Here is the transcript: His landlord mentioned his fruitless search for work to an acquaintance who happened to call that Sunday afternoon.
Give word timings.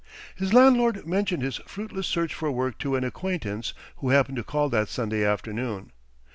His 0.35 0.51
landlord 0.51 1.05
mentioned 1.05 1.43
his 1.43 1.57
fruitless 1.67 2.07
search 2.07 2.33
for 2.33 2.51
work 2.51 2.79
to 2.79 2.95
an 2.95 3.03
acquaintance 3.03 3.75
who 3.97 4.09
happened 4.09 4.37
to 4.37 4.43
call 4.43 4.67
that 4.69 4.89
Sunday 4.89 5.23
afternoon. 5.23 5.91